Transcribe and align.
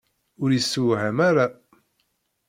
Ur 0.41 0.49
yessewham 0.53 1.17
ara! 1.29 1.45